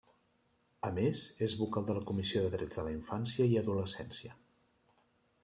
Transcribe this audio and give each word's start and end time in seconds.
A 0.87 0.89
més, 0.95 1.21
és 1.47 1.53
vocal 1.59 1.85
de 1.89 1.97
la 1.99 2.03
Comissió 2.13 2.41
de 2.45 2.49
Drets 2.57 2.81
de 2.81 2.87
la 2.89 2.95
Infància 2.95 3.49
i 3.53 3.61
Adolescència. 3.63 4.35